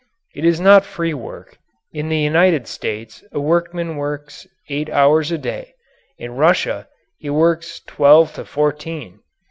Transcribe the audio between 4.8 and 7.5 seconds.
hours a day; in Russia, he